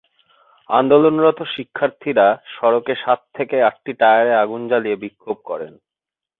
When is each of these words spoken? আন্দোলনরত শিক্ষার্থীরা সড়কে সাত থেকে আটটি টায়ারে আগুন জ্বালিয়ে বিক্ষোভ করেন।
আন্দোলনরত 0.69 1.39
শিক্ষার্থীরা 1.55 2.27
সড়কে 2.55 2.93
সাত 3.03 3.19
থেকে 3.35 3.55
আটটি 3.63 3.91
টায়ারে 3.99 4.33
আগুন 4.43 4.61
জ্বালিয়ে 4.67 5.01
বিক্ষোভ 5.03 5.37
করেন। 5.49 5.73